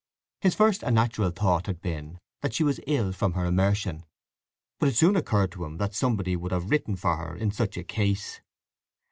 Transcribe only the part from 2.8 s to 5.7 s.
ill from her immersion; but it soon occurred to